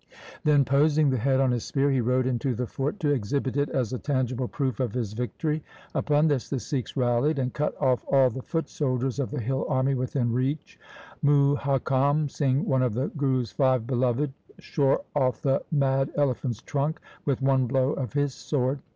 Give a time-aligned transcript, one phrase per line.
[0.43, 3.69] Then poising the head on his spear, he rode into the fort to exhibit it
[3.69, 5.63] as a tangible proof of his victory.
[5.93, 9.63] Upon this the Sikhs rallied, and cut off all the foot soldiers of the hill
[9.69, 10.79] army within reach.
[11.23, 17.43] Muhakam Singh, one of the Guru's five beloved, shore off the mad elephant's trunk with
[17.43, 18.79] one blow of his sword.